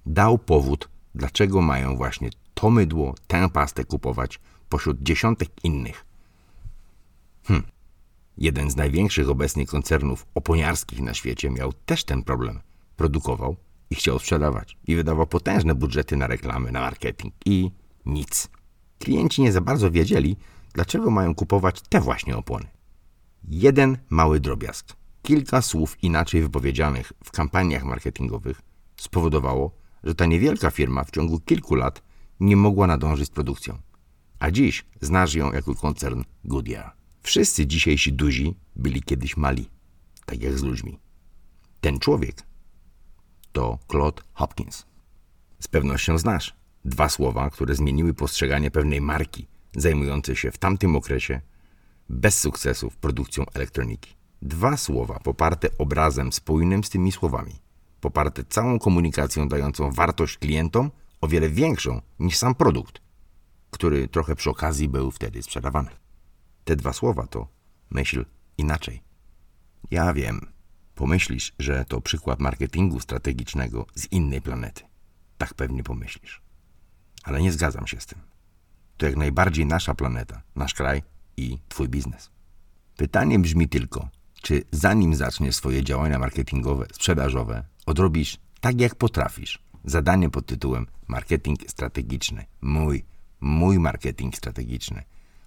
[0.05, 6.05] Dał powód, dlaczego mają właśnie to mydło, tę pastę kupować pośród dziesiątek innych.
[7.43, 7.63] Hm.
[8.37, 12.59] Jeden z największych obecnie koncernów oponiarskich na świecie miał też ten problem.
[12.95, 13.55] Produkował
[13.89, 17.71] i chciał sprzedawać i wydawał potężne budżety na reklamy, na marketing i
[18.05, 18.49] nic.
[18.99, 20.37] Klienci nie za bardzo wiedzieli,
[20.73, 22.65] dlaczego mają kupować te właśnie opony.
[23.47, 28.61] Jeden mały drobiazg, kilka słów inaczej wypowiedzianych w kampaniach marketingowych
[28.97, 29.71] spowodowało,
[30.03, 32.01] że ta niewielka firma w ciągu kilku lat
[32.39, 33.77] nie mogła nadążyć z produkcją.
[34.39, 37.02] A dziś znasz ją jako koncern Goodyear.
[37.23, 39.69] Wszyscy dzisiejsi duzi byli kiedyś mali,
[40.25, 40.99] tak jak z ludźmi.
[41.81, 42.35] Ten człowiek
[43.51, 44.85] to Claude Hopkins.
[45.59, 46.55] Z pewnością znasz
[46.85, 51.41] dwa słowa, które zmieniły postrzeganie pewnej marki zajmującej się w tamtym okresie
[52.09, 54.15] bez sukcesów produkcją elektroniki.
[54.41, 57.53] Dwa słowa poparte obrazem spójnym z tymi słowami,
[58.01, 63.01] poparte całą komunikacją dającą wartość klientom o wiele większą niż sam produkt,
[63.69, 66.02] który trochę przy okazji był wtedy sprzedawany.
[66.63, 67.47] Te dwa słowa to
[67.89, 68.25] myśl
[68.57, 69.01] inaczej.
[69.91, 70.53] Ja wiem,
[70.95, 74.83] pomyślisz, że to przykład marketingu strategicznego z innej planety.
[75.37, 76.41] Tak pewnie pomyślisz.
[77.23, 78.19] Ale nie zgadzam się z tym.
[78.97, 81.03] To jak najbardziej nasza planeta, nasz kraj
[81.37, 82.31] i twój biznes.
[82.97, 84.09] Pytanie brzmi tylko,
[84.41, 91.59] czy zanim zaczniesz swoje działania marketingowe, sprzedażowe, odrobisz tak jak potrafisz zadanie pod tytułem marketing
[91.67, 92.45] strategiczny.
[92.61, 93.03] Mój,
[93.41, 95.03] mój marketing strategiczny,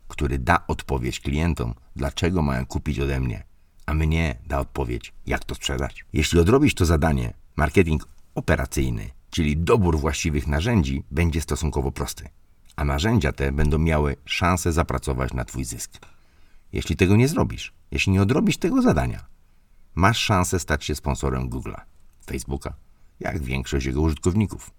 [0.09, 3.45] który da odpowiedź klientom, dlaczego mają kupić ode mnie,
[3.87, 6.05] a mnie da odpowiedź, jak to sprzedać.
[6.13, 12.29] Jeśli odrobisz to zadanie, marketing operacyjny, czyli dobór właściwych narzędzi, będzie stosunkowo prosty,
[12.77, 15.93] a narzędzia te będą miały szansę zapracować na Twój zysk.
[16.73, 19.27] Jeśli tego nie zrobisz, jeśli nie odrobisz tego zadania,
[19.95, 21.81] masz szansę stać się sponsorem Google'a,
[22.27, 22.75] Facebooka,
[23.21, 24.71] jak większość jego użytkowników.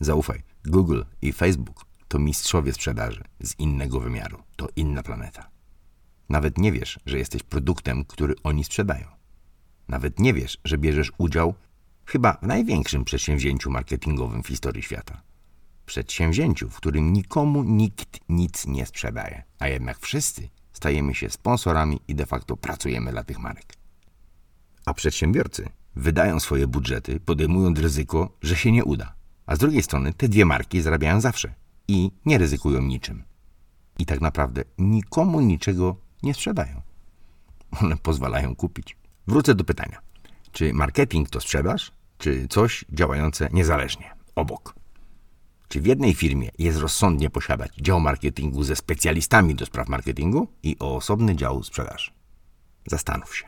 [0.00, 5.50] Zaufaj, Google i Facebook to mistrzowie sprzedaży z innego wymiaru, to inna planeta.
[6.28, 9.06] Nawet nie wiesz, że jesteś produktem, który oni sprzedają.
[9.88, 11.54] Nawet nie wiesz, że bierzesz udział
[12.06, 15.22] chyba w największym przedsięwzięciu marketingowym w historii świata.
[15.86, 22.14] Przedsięwzięciu, w którym nikomu nikt nic nie sprzedaje, a jednak wszyscy stajemy się sponsorami i
[22.14, 23.74] de facto pracujemy dla tych marek.
[24.86, 29.14] A przedsiębiorcy wydają swoje budżety, podejmując ryzyko, że się nie uda.
[29.46, 31.54] A z drugiej strony te dwie marki zarabiają zawsze
[31.88, 33.24] i nie ryzykują niczym.
[33.98, 36.82] I tak naprawdę nikomu niczego nie sprzedają.
[37.82, 38.96] One pozwalają kupić.
[39.26, 40.00] Wrócę do pytania.
[40.52, 44.74] Czy marketing to sprzedaż, czy coś działające niezależnie, obok?
[45.68, 50.76] Czy w jednej firmie jest rozsądnie posiadać dział marketingu ze specjalistami do spraw marketingu i
[50.78, 52.10] osobny dział sprzedaży?
[52.86, 53.46] Zastanów się.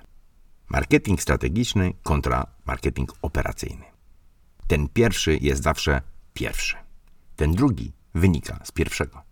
[0.68, 3.84] Marketing strategiczny kontra marketing operacyjny.
[4.66, 6.02] Ten pierwszy jest zawsze
[6.34, 6.76] pierwszy.
[7.36, 9.22] Ten drugi wynika z pierwszego.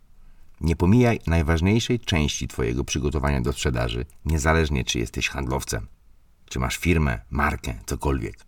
[0.60, 5.86] Nie pomijaj najważniejszej części Twojego przygotowania do sprzedaży, niezależnie czy jesteś handlowcem,
[6.44, 8.44] czy masz firmę, markę, cokolwiek.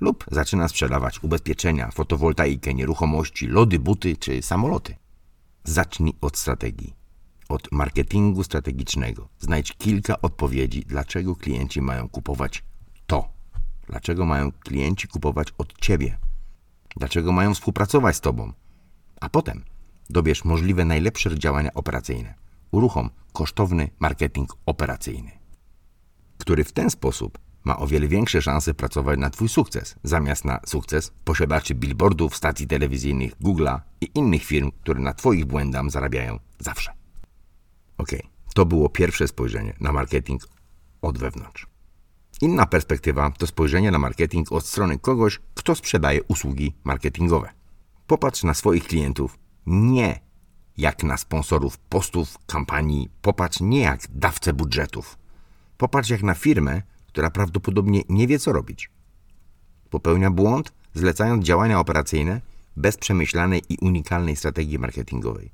[0.00, 4.96] Lub zaczyna sprzedawać ubezpieczenia, fotowoltaikę, nieruchomości, lody, buty czy samoloty.
[5.64, 6.94] Zacznij od strategii,
[7.48, 9.28] od marketingu strategicznego.
[9.38, 12.62] Znajdź kilka odpowiedzi, dlaczego klienci mają kupować
[13.06, 13.28] to.
[13.86, 16.18] Dlaczego mają klienci kupować od Ciebie.
[16.96, 18.52] Dlaczego mają współpracować z Tobą.
[19.20, 19.64] A potem
[20.12, 22.34] dobierz możliwe najlepsze działania operacyjne.
[22.70, 25.30] Uruchom kosztowny marketing operacyjny,
[26.38, 30.60] który w ten sposób ma o wiele większe szanse pracować na Twój sukces, zamiast na
[30.66, 36.92] sukces posiadaczy billboardów, stacji telewizyjnych, Google'a i innych firm, które na Twoich błędach zarabiają zawsze.
[37.98, 38.10] Ok,
[38.54, 40.48] to było pierwsze spojrzenie na marketing
[41.02, 41.66] od wewnątrz.
[42.40, 47.48] Inna perspektywa to spojrzenie na marketing od strony kogoś, kto sprzedaje usługi marketingowe.
[48.06, 50.20] Popatrz na swoich klientów nie
[50.76, 55.18] jak na sponsorów postów, kampanii, popatrz nie jak dawcę budżetów.
[55.76, 58.90] Popatrz jak na firmę, która prawdopodobnie nie wie, co robić.
[59.90, 62.40] Popełnia błąd, zlecając działania operacyjne
[62.76, 65.50] bez przemyślanej i unikalnej strategii marketingowej.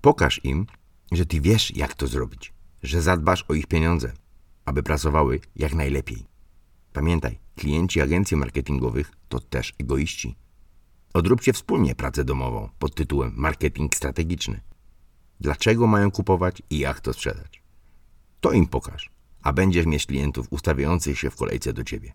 [0.00, 0.66] Pokaż im,
[1.12, 4.12] że ty wiesz, jak to zrobić, że zadbasz o ich pieniądze,
[4.64, 6.26] aby pracowały jak najlepiej.
[6.92, 10.36] Pamiętaj, klienci agencji marketingowych to też egoiści.
[11.14, 14.60] Odróbcie wspólnie pracę domową pod tytułem Marketing strategiczny.
[15.40, 17.62] Dlaczego mają kupować i jak to sprzedać?
[18.40, 19.10] To im pokaż,
[19.42, 22.12] a będziesz mieć klientów ustawiających się w kolejce do ciebie.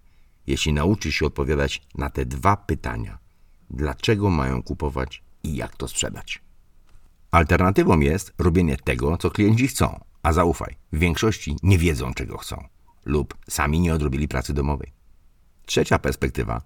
[0.48, 3.18] Jeśli nauczysz się odpowiadać na te dwa pytania:
[3.70, 6.42] dlaczego mają kupować i jak to sprzedać?
[7.32, 12.68] Alternatywą jest robienie tego, co klienci chcą, a zaufaj, w większości nie wiedzą, czego chcą
[13.06, 14.94] lub sami nie odrobili pracy domowej.
[15.66, 16.62] Trzecia perspektywa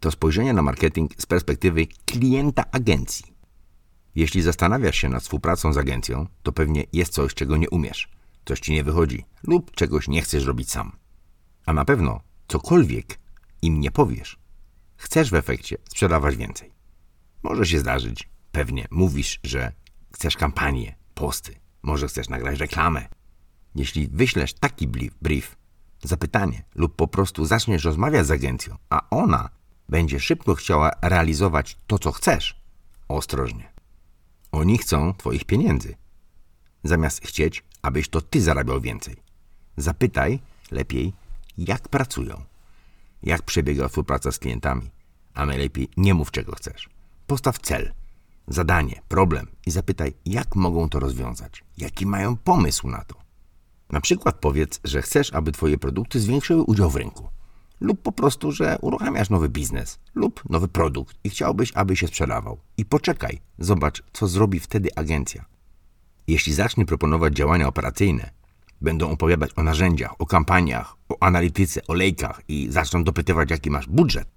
[0.00, 3.34] to spojrzenie na marketing z perspektywy klienta agencji.
[4.14, 8.08] Jeśli zastanawiasz się nad współpracą z agencją, to pewnie jest coś, czego nie umiesz,
[8.44, 10.92] coś ci nie wychodzi lub czegoś nie chcesz robić sam.
[11.66, 13.18] A na pewno cokolwiek
[13.62, 14.38] im nie powiesz,
[14.96, 16.72] chcesz w efekcie sprzedawać więcej.
[17.42, 19.72] Może się zdarzyć, pewnie mówisz, że
[20.12, 23.08] chcesz kampanię, posty, może chcesz nagrać reklamę.
[23.74, 24.88] Jeśli wyślesz taki
[25.20, 25.56] brief,
[26.02, 29.59] zapytanie lub po prostu zaczniesz rozmawiać z agencją, a ona
[29.90, 32.60] będzie szybko chciała realizować to, co chcesz,
[33.08, 33.72] ostrożnie.
[34.52, 35.94] Oni chcą Twoich pieniędzy,
[36.84, 39.16] zamiast chcieć, abyś to Ty zarabiał więcej.
[39.76, 41.12] Zapytaj lepiej,
[41.58, 42.44] jak pracują,
[43.22, 44.90] jak przebiega współpraca z klientami,
[45.34, 46.88] a najlepiej nie mów, czego chcesz.
[47.26, 47.92] Postaw cel,
[48.48, 53.14] zadanie, problem i zapytaj, jak mogą to rozwiązać, jaki mają pomysł na to.
[53.90, 57.28] Na przykład powiedz, że chcesz, aby Twoje produkty zwiększyły udział w rynku,
[57.80, 62.60] lub po prostu, że uruchamiasz nowy biznes lub nowy produkt i chciałbyś, aby się sprzedawał.
[62.76, 65.44] I poczekaj, zobacz, co zrobi wtedy agencja.
[66.26, 68.30] Jeśli zacznie proponować działania operacyjne,
[68.80, 73.86] będą opowiadać o narzędziach, o kampaniach, o analityce, o lejkach i zaczną dopytywać, jaki masz
[73.86, 74.28] budżet,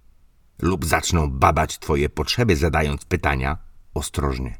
[0.61, 3.57] lub zaczną badać Twoje potrzeby, zadając pytania,
[3.93, 4.57] ostrożnie.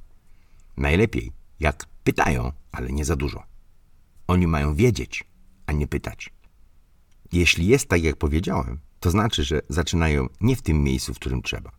[0.77, 3.43] Najlepiej, jak pytają, ale nie za dużo.
[4.27, 5.23] Oni mają wiedzieć,
[5.65, 6.33] a nie pytać.
[7.33, 11.41] Jeśli jest tak, jak powiedziałem, to znaczy, że zaczynają nie w tym miejscu, w którym
[11.41, 11.71] trzeba.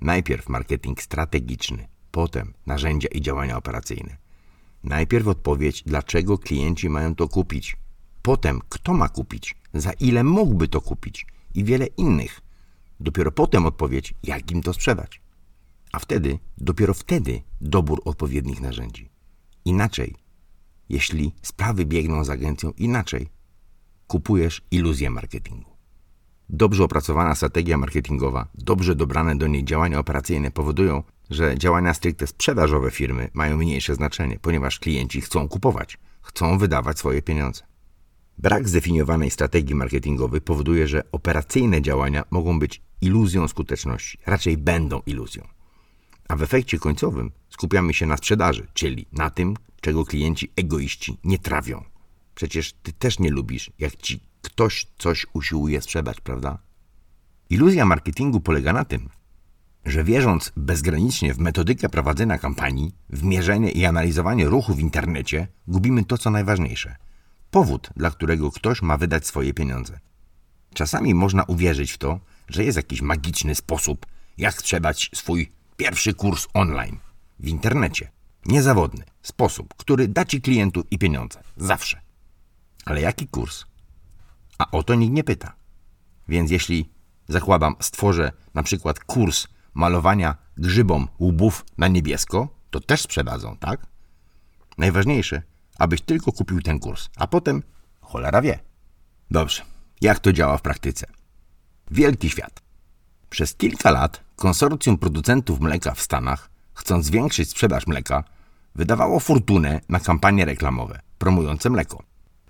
[0.00, 4.16] Najpierw marketing strategiczny, potem narzędzia i działania operacyjne.
[4.84, 7.76] Najpierw odpowiedź, dlaczego klienci mają to kupić,
[8.22, 12.40] potem kto ma kupić, za ile mógłby to kupić i wiele innych.
[13.00, 15.20] Dopiero potem odpowiedź, jak im to sprzedać.
[15.92, 19.10] A wtedy, dopiero wtedy dobór odpowiednich narzędzi.
[19.64, 20.14] Inaczej,
[20.88, 23.28] jeśli sprawy biegną z agencją inaczej,
[24.06, 25.70] kupujesz iluzję marketingu.
[26.48, 32.90] Dobrze opracowana strategia marketingowa, dobrze dobrane do niej działania operacyjne powodują, że działania stricte sprzedażowe
[32.90, 37.62] firmy mają mniejsze znaczenie, ponieważ klienci chcą kupować, chcą wydawać swoje pieniądze.
[38.38, 45.48] Brak zdefiniowanej strategii marketingowej powoduje, że operacyjne działania mogą być iluzją skuteczności, raczej będą iluzją.
[46.28, 51.38] A w efekcie końcowym skupiamy się na sprzedaży, czyli na tym, czego klienci egoiści nie
[51.38, 51.84] trawią.
[52.34, 56.58] Przecież ty też nie lubisz, jak ci ktoś coś usiłuje sprzedać, prawda?
[57.50, 59.08] Iluzja marketingu polega na tym,
[59.84, 66.04] że wierząc bezgranicznie w metodykę prowadzenia kampanii, w mierzenie i analizowanie ruchu w internecie, gubimy
[66.04, 66.96] to, co najważniejsze
[67.50, 70.00] powód, dla którego ktoś ma wydać swoje pieniądze.
[70.74, 74.06] Czasami można uwierzyć w to, że jest jakiś magiczny sposób,
[74.38, 76.98] jak sprzedać swój pierwszy kurs online
[77.40, 78.10] w internecie.
[78.46, 81.42] Niezawodny sposób, który da ci klientów i pieniądze.
[81.56, 82.03] Zawsze.
[82.84, 83.64] Ale jaki kurs?
[84.58, 85.52] A o to nikt nie pyta.
[86.28, 86.90] Więc jeśli,
[87.28, 93.86] zakładam, stworzę na przykład kurs malowania grzybom łbów na niebiesko, to też sprzedadzą, tak?
[94.78, 95.42] Najważniejsze,
[95.78, 97.62] abyś tylko kupił ten kurs, a potem
[98.00, 98.58] cholera wie.
[99.30, 99.62] Dobrze,
[100.00, 101.06] jak to działa w praktyce?
[101.90, 102.62] Wielki świat.
[103.30, 108.24] Przez kilka lat konsorcjum producentów mleka w Stanach, chcąc zwiększyć sprzedaż mleka,
[108.74, 112.02] wydawało fortunę na kampanie reklamowe promujące mleko.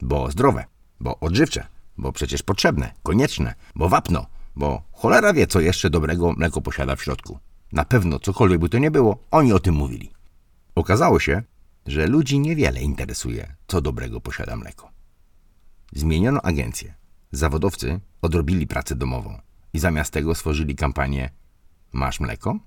[0.05, 0.65] Bo zdrowe,
[1.01, 1.67] bo odżywcze,
[1.99, 7.03] bo przecież potrzebne, konieczne, bo wapno, bo cholera wie, co jeszcze dobrego mleko posiada w
[7.03, 7.39] środku.
[7.73, 10.11] Na pewno, cokolwiek by to nie było, oni o tym mówili.
[10.75, 11.43] Okazało się,
[11.87, 14.91] że ludzi niewiele interesuje, co dobrego posiada mleko.
[15.93, 16.95] Zmieniono agencję.
[17.33, 19.41] Zawodowcy odrobili pracę domową
[19.73, 21.31] i zamiast tego stworzyli kampanię
[21.93, 22.59] Masz mleko?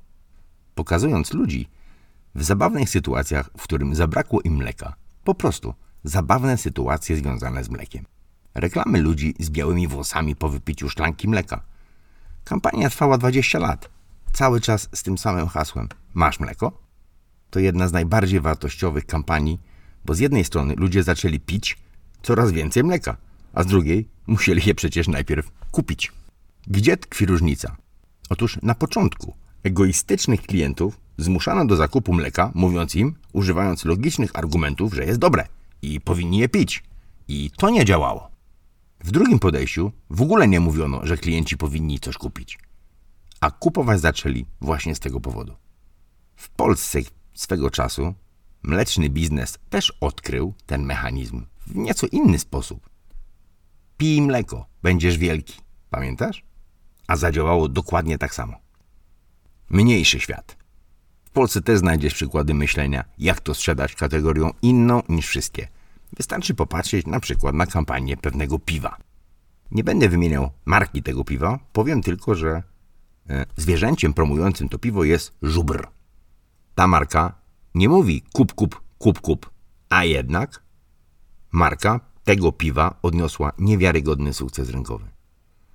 [0.76, 1.70] Pokazując ludzi
[2.36, 4.96] w zabawnych sytuacjach, w którym zabrakło im mleka.
[5.24, 5.74] Po prostu
[6.08, 8.06] zabawne sytuacje związane z mlekiem.
[8.56, 11.62] Reklamy ludzi z białymi włosami po wypiciu szklanki mleka.
[12.44, 13.90] Kampania trwała 20 lat.
[14.34, 15.90] Cały czas z tym samym hasłem.
[16.14, 16.72] Masz mleko?
[17.50, 19.60] To jedna z najbardziej wartościowych kampanii,
[20.06, 21.78] bo z jednej strony ludzie zaczęli pić
[22.24, 23.18] coraz więcej mleka,
[23.54, 26.12] a z drugiej musieli je przecież najpierw kupić.
[26.68, 27.76] Gdzie tkwi różnica?
[28.30, 35.06] Otóż na początku egoistycznych klientów zmuszano do zakupu mleka, mówiąc im, używając logicznych argumentów, że
[35.06, 35.57] jest dobre
[35.94, 36.84] i powinni je pić.
[37.28, 38.32] I to nie działało.
[39.04, 42.60] W drugim podejściu w ogóle nie mówiono, że klienci powinni coś kupić.
[43.42, 45.56] A kupować zaczęli właśnie z tego powodu.
[46.36, 47.00] W Polsce
[47.34, 48.14] swego czasu
[48.64, 52.90] mleczny biznes też odkrył ten mechanizm w nieco inny sposób.
[53.98, 55.54] Pij mleko, będziesz wielki.
[55.90, 56.44] Pamiętasz?
[57.08, 58.58] A zadziałało dokładnie tak samo.
[59.70, 60.58] Mniejszy świat.
[61.24, 65.68] W Polsce też znajdziesz przykłady myślenia, jak to sprzedać kategorią inną niż wszystkie.
[66.16, 68.98] Wystarczy popatrzeć na przykład na kampanię pewnego piwa.
[69.72, 72.64] Nie będę wymieniał marki tego piwa, powiem tylko, że
[73.30, 75.88] e, zwierzęciem promującym to piwo jest żubr.
[76.76, 77.34] Ta marka
[77.76, 79.50] nie mówi kup, kup, kup, kup,
[79.90, 80.64] a jednak
[81.52, 85.08] marka tego piwa odniosła niewiarygodny sukces rynkowy.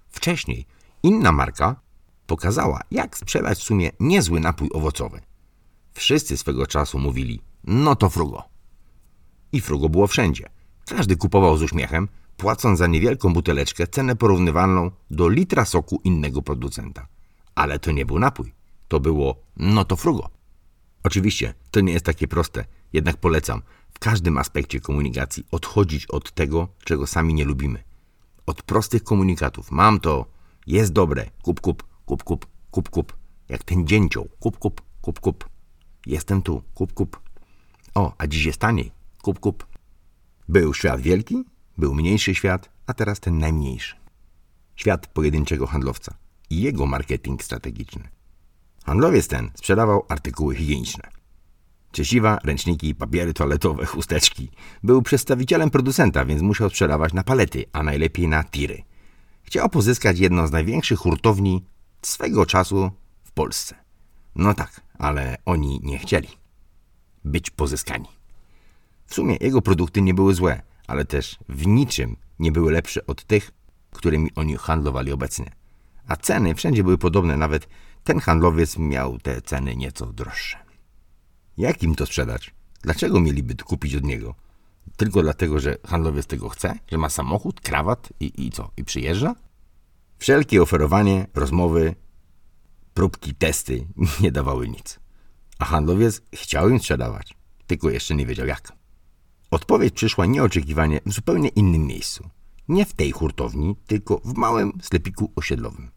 [0.08, 0.66] Wcześniej
[1.02, 1.76] inna marka
[2.26, 5.20] pokazała, jak sprzedać w sumie niezły napój owocowy.
[5.92, 8.51] Wszyscy swego czasu mówili, no to frugo.
[9.52, 10.48] I frugo było wszędzie.
[10.86, 17.06] Każdy kupował z uśmiechem, płacąc za niewielką buteleczkę cenę porównywalną do litra soku innego producenta.
[17.54, 18.52] Ale to nie był napój.
[18.88, 20.28] To było no to frugo.
[21.02, 23.62] Oczywiście to nie jest takie proste, jednak polecam
[23.94, 27.82] w każdym aspekcie komunikacji odchodzić od tego, czego sami nie lubimy.
[28.46, 29.70] Od prostych komunikatów.
[29.70, 30.26] Mam to,
[30.66, 33.16] jest dobre, kup, kup, kup, kup, kup, kup.
[33.48, 34.28] Jak ten dzięcioł.
[34.40, 35.48] Kup, kup, kup, kup.
[36.06, 37.20] Jestem tu, kup, kup.
[37.94, 39.01] O, a dziś jest taniej.
[39.22, 39.66] Kup, kup.
[40.48, 41.44] Był świat wielki,
[41.78, 43.96] był mniejszy świat, a teraz ten najmniejszy.
[44.76, 46.14] Świat pojedynczego handlowca
[46.50, 48.08] i jego marketing strategiczny.
[48.84, 51.08] Handlowiec ten sprzedawał artykuły higieniczne.
[51.92, 54.50] Czesiwa, ręczniki, papiery toaletowe, chusteczki.
[54.82, 58.82] Był przedstawicielem producenta, więc musiał sprzedawać na palety, a najlepiej na tiry.
[59.42, 61.64] Chciał pozyskać jedną z największych hurtowni
[62.02, 62.90] swego czasu
[63.24, 63.74] w Polsce.
[64.34, 66.28] No tak, ale oni nie chcieli
[67.24, 68.21] być pozyskani.
[69.12, 73.24] W sumie jego produkty nie były złe, ale też w niczym nie były lepsze od
[73.24, 73.50] tych,
[73.90, 75.50] którymi oni handlowali obecnie.
[76.06, 77.68] A ceny wszędzie były podobne, nawet
[78.04, 80.58] ten handlowiec miał te ceny nieco droższe.
[81.56, 82.54] Jak im to sprzedać?
[82.82, 84.34] Dlaczego mieliby kupić od niego?
[84.96, 86.78] Tylko dlatego, że handlowiec tego chce?
[86.92, 88.70] Że ma samochód, krawat i, i co?
[88.76, 89.34] I przyjeżdża?
[90.18, 91.94] Wszelkie oferowanie, rozmowy,
[92.94, 93.86] próbki, testy
[94.22, 95.00] nie dawały nic.
[95.58, 97.34] A handlowiec chciał im sprzedawać,
[97.66, 98.81] tylko jeszcze nie wiedział jak.
[99.52, 102.30] Odpowiedź przyszła nieoczekiwanie w zupełnie innym miejscu.
[102.68, 105.90] Nie w tej hurtowni, tylko w małym sklepiku osiedlowym,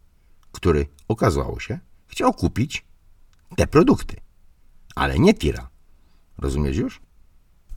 [0.51, 2.85] który okazało się chciał kupić
[3.55, 4.15] te produkty,
[4.95, 5.69] ale nie tira.
[6.37, 7.01] Rozumiesz już?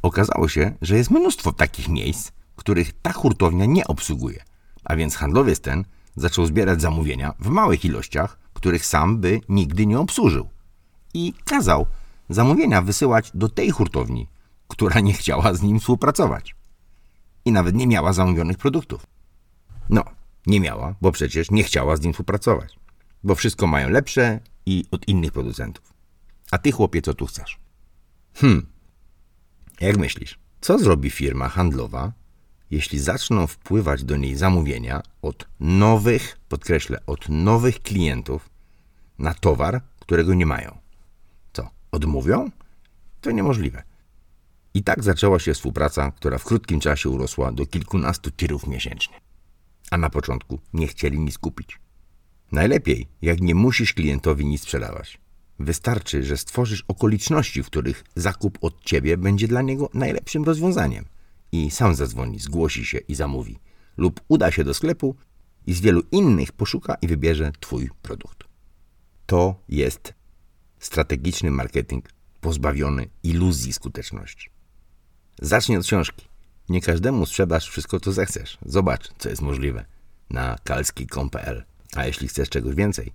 [0.03, 4.45] Okazało się, że jest mnóstwo takich miejsc, których ta hurtownia nie obsługuje,
[4.85, 5.85] a więc handlowiec ten
[6.16, 10.49] zaczął zbierać zamówienia w małych ilościach, których sam by nigdy nie obsłużył.
[11.14, 11.87] I kazał
[12.29, 14.29] zamówienia wysyłać do tej hurtowni,
[14.69, 16.55] która nie chciała z nim współpracować.
[17.45, 19.07] I nawet nie miała zamówionych produktów.
[19.91, 20.05] No,
[20.47, 22.79] nie miała, bo przecież nie chciała z nim współpracować.
[23.25, 25.93] Bo wszystko mają lepsze i od innych producentów.
[26.51, 27.59] A ty, chłopie, co tu chcesz?
[28.35, 28.66] Hmm.
[29.81, 32.12] Jak myślisz, co zrobi firma handlowa,
[32.71, 38.51] jeśli zaczną wpływać do niej zamówienia od nowych, podkreślę, od nowych klientów
[39.19, 40.79] na towar, którego nie mają?
[41.53, 42.51] Co, odmówią?
[43.21, 43.83] To niemożliwe.
[44.79, 49.20] I tak zaczęła się współpraca, która w krótkim czasie urosła do kilkunastu tirów miesięcznie.
[49.91, 51.81] A na początku nie chcieli nic kupić.
[52.53, 55.20] Najlepiej, jak nie musisz klientowi nic sprzedawać.
[55.59, 61.05] Wystarczy, że stworzysz okoliczności, w których zakup od ciebie będzie dla niego najlepszym rozwiązaniem.
[61.53, 63.59] I sam zadzwoni, zgłosi się i zamówi.
[63.97, 65.16] Lub uda się do sklepu
[65.66, 68.45] i z wielu innych poszuka i wybierze twój produkt.
[69.26, 70.14] To jest
[70.79, 72.09] strategiczny marketing
[72.41, 74.58] pozbawiony iluzji skuteczności.
[75.43, 76.28] Zacznij od książki.
[76.68, 78.59] Nie każdemu sprzedasz wszystko, co zechcesz.
[78.66, 79.84] Zobacz, co jest możliwe
[80.30, 81.64] na kalski.com.pl.
[81.95, 83.12] A jeśli chcesz czegoś więcej,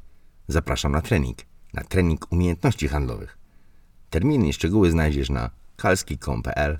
[0.47, 1.38] zapraszam na trening,
[1.74, 3.38] na trening umiejętności handlowych.
[4.09, 6.80] Terminy i szczegóły znajdziesz na kalski.com.pl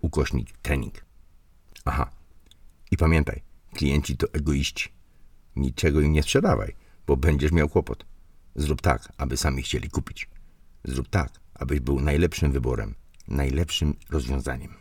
[0.00, 0.94] ukośnik trening.
[1.84, 2.10] Aha.
[2.90, 3.42] I pamiętaj,
[3.74, 4.88] klienci to egoiści.
[5.56, 6.74] Niczego im nie sprzedawaj,
[7.06, 8.04] bo będziesz miał kłopot.
[8.54, 10.28] Zrób tak, aby sami chcieli kupić.
[10.84, 12.94] Zrób tak, abyś był najlepszym wyborem,
[13.28, 14.74] najlepszym rozwiązaniem.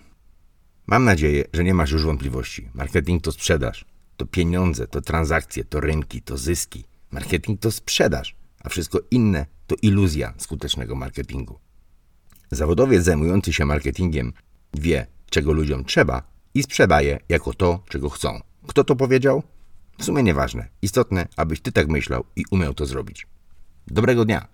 [0.87, 2.69] Mam nadzieję, że nie masz już wątpliwości.
[2.73, 3.85] Marketing to sprzedaż,
[4.17, 6.83] to pieniądze, to transakcje, to rynki, to zyski.
[7.11, 11.59] Marketing to sprzedaż, a wszystko inne to iluzja skutecznego marketingu.
[12.51, 14.33] Zawodowiec zajmujący się marketingiem
[14.73, 16.23] wie, czego ludziom trzeba
[16.53, 18.41] i sprzedaje jako to, czego chcą.
[18.67, 19.43] Kto to powiedział?
[19.99, 20.67] W sumie nieważne.
[20.81, 23.27] Istotne, abyś ty tak myślał i umiał to zrobić.
[23.87, 24.47] Dobrego dnia!